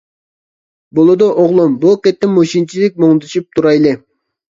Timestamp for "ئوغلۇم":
1.43-1.75